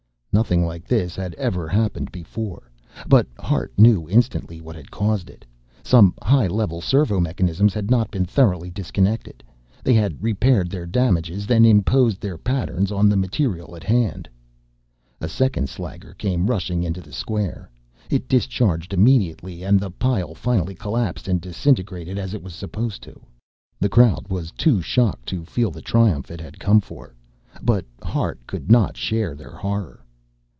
Nothing 0.33 0.65
like 0.65 0.87
this 0.87 1.17
had 1.17 1.33
ever 1.35 1.67
happened 1.67 2.09
before. 2.09 2.71
But 3.05 3.27
Hart 3.37 3.73
knew 3.77 4.07
instantly 4.09 4.61
what 4.61 4.77
had 4.77 4.89
caused 4.89 5.29
it. 5.29 5.45
Some 5.83 6.13
high 6.21 6.47
level 6.47 6.79
servo 6.79 7.19
mechanisms 7.19 7.73
had 7.73 7.91
not 7.91 8.09
been 8.11 8.23
thoroughly 8.23 8.69
disconnected. 8.71 9.43
They 9.83 9.93
had 9.93 10.23
repaired 10.23 10.69
their 10.69 10.85
damages, 10.85 11.45
then 11.45 11.65
imposed 11.65 12.21
their 12.21 12.37
patterns 12.37 12.93
on 12.93 13.09
the 13.09 13.17
material 13.17 13.75
at 13.75 13.83
hand. 13.83 14.29
A 15.19 15.27
second 15.27 15.67
slagger 15.67 16.17
came 16.17 16.47
rushing 16.47 16.81
into 16.81 17.01
the 17.01 17.11
square. 17.13 17.69
It 18.09 18.29
discharged 18.29 18.93
immediately; 18.93 19.63
and 19.63 19.81
the 19.81 19.91
pile 19.91 20.33
finally 20.33 20.75
collapsed 20.75 21.27
and 21.27 21.41
disintegrated 21.41 22.17
as 22.17 22.33
it 22.33 22.41
was 22.41 22.53
supposed 22.55 23.03
to. 23.03 23.19
The 23.81 23.89
crowd 23.89 24.29
was 24.29 24.51
too 24.53 24.81
shocked 24.81 25.25
to 25.27 25.43
feel 25.43 25.71
the 25.71 25.81
triumph 25.81 26.31
it 26.31 26.39
had 26.39 26.57
come 26.57 26.79
for, 26.79 27.15
but 27.61 27.83
Hart 28.01 28.47
could 28.47 28.71
not 28.71 28.95
share 28.95 29.35
their 29.35 29.51
horror. 29.51 29.97